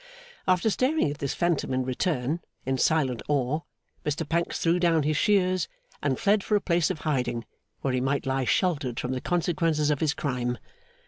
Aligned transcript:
After 0.47 0.71
staring 0.71 1.11
at 1.11 1.19
this 1.19 1.35
phantom 1.35 1.75
in 1.75 1.83
return, 1.85 2.39
in 2.65 2.79
silent 2.79 3.21
awe, 3.27 3.59
Mr 4.03 4.27
Pancks 4.27 4.57
threw 4.57 4.79
down 4.79 5.03
his 5.03 5.15
shears, 5.15 5.67
and 6.01 6.17
fled 6.17 6.43
for 6.43 6.55
a 6.55 6.59
place 6.59 6.89
of 6.89 7.01
hiding, 7.01 7.45
where 7.81 7.93
he 7.93 8.01
might 8.01 8.25
lie 8.25 8.45
sheltered 8.45 8.99
from 8.99 9.11
the 9.11 9.21
consequences 9.21 9.91
of 9.91 9.99
his 9.99 10.15
crime. 10.15 10.57